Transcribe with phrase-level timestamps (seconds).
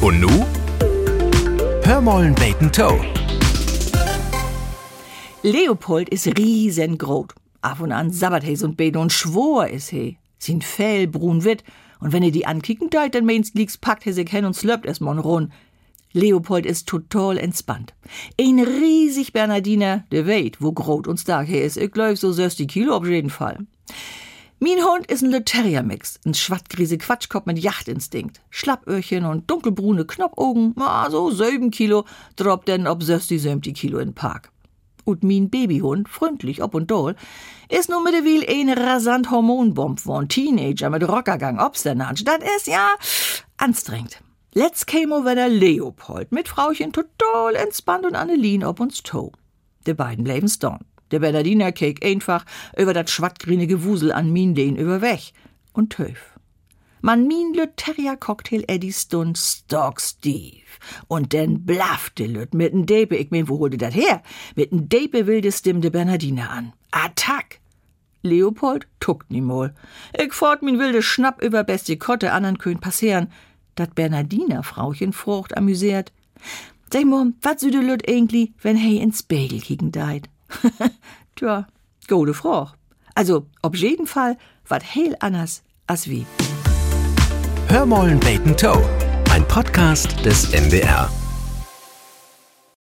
[0.00, 0.28] Und nu?
[1.82, 3.00] Hör mollen beten Toe.
[5.42, 7.26] Leopold ist riesengroß.
[7.62, 10.18] Af und an sabbert he so'n Bede und schwor is he.
[10.38, 11.64] Sin Fell brunwitt.
[11.98, 14.86] Und wenn ihr die ankicken deit, dann meinst liegt's packt he sich hin und slöppt
[14.86, 15.52] es mon run.
[16.12, 17.92] Leopold ist total entspannt.
[18.40, 21.76] Ein riesig Bernardiner, der weht, wo grot und stark he is.
[21.76, 23.66] Ich glaub so 60 Kilo auf jeden Fall.
[24.60, 28.40] Mein Hund ist ein Le Terrier-Mix, ein schwattgriese Quatschkopf mit Jachtinstinkt.
[28.50, 34.14] Schlappöhrchen und dunkelbrune Knopfaugen, ah, so sieben Kilo, droppt denn ob 60, 70 Kilo in
[34.14, 34.50] Park.
[35.04, 37.14] Und mein Babyhund, freundlich ob und doll,
[37.68, 42.24] ist nun mit der Wiel eine rasant Hormonbomb von Teenager mit Rockergang obsternansch.
[42.24, 42.96] Das ist ja
[43.58, 44.20] anstrengend.
[44.54, 49.30] Let's came over der Leopold mit Frauchen total entspannt und Annelien ob uns Toe.
[49.86, 50.84] Die beiden bleiben storn.
[51.10, 52.44] Der Bernardiner keek einfach
[52.76, 55.32] über dat schwattgrüne Gewusel an min den überweg
[55.72, 56.38] und töf.
[57.00, 60.66] Man min lüt Terrier Cocktail Eddie Stund Stock Steve.
[61.06, 64.22] Und denn blaffte lüt mit n Depe, ich mein, wo holte dat her?
[64.56, 66.72] Mit n Depe wilde Stimm de Bernardiner an.
[66.90, 67.60] Attack!
[68.22, 69.74] Leopold tuckt niemol.
[70.12, 73.30] Ich fort min wilde Schnapp über beste Kotte andern könnt passieren.
[73.76, 76.12] Dat Bernardiner Frauchen frucht amüsiert.
[76.92, 80.28] Sag mal, wat süde lüt eigentlich, wenn hey ins Bagel kicken deit?
[81.36, 81.66] Tja,
[82.08, 82.72] gute Frage.
[83.14, 84.36] Also, auf jeden Fall
[84.68, 86.26] wat heil anders as wie.
[87.68, 88.82] Hör mollen beten Toe.
[89.30, 91.10] Ein Podcast des NDR.